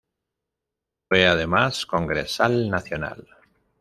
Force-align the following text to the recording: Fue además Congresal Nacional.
Fue 1.07 1.27
además 1.27 1.85
Congresal 1.85 2.71
Nacional. 2.71 3.23